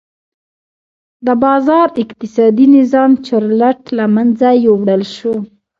د 1.25 1.27
بازار 1.43 1.87
اقتصادي 2.03 2.65
نظام 2.77 3.11
چورلټ 3.27 3.79
له 3.97 4.05
منځه 4.15 4.47
یووړل 4.65 5.03
شو. 5.15 5.35